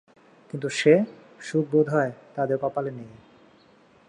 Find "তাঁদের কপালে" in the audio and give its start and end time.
2.35-2.91